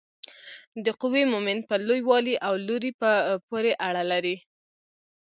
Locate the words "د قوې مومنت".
0.85-1.63